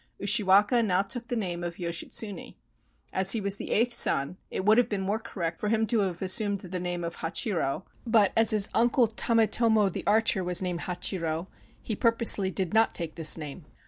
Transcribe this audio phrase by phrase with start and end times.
[0.19, 2.55] Ushiwaka now took the name of Yoshitsune.
[3.13, 5.99] As he was the eighth son, it would have been more correct for him to
[5.99, 10.59] have assumed the name of Hachiro, but as his uncle Tame tomo the Archer was
[10.59, 11.45] named Hachiro,
[11.83, 13.63] he purposely did not take this name.